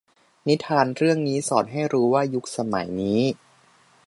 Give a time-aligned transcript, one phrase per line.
[0.47, 3.21] นิทานเรื่องนี้สอนให้รู้ว่ายุคสมัยนี้